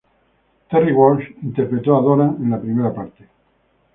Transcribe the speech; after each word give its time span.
Terry 0.67 0.91
Walsh 0.93 1.29
interpretó 1.43 1.95
a 1.95 2.01
Doran 2.01 2.37
en 2.43 2.49
la 2.49 2.59
primera 2.59 2.91
parte. 2.91 3.27